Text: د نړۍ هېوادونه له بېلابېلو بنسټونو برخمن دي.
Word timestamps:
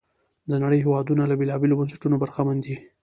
د 0.49 0.51
نړۍ 0.63 0.79
هېوادونه 0.85 1.23
له 1.31 1.35
بېلابېلو 1.39 1.77
بنسټونو 1.79 2.15
برخمن 2.23 2.57
دي. 2.65 2.75